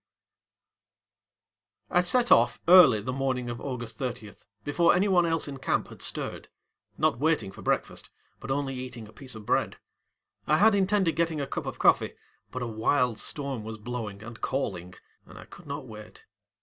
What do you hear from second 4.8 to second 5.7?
any one else in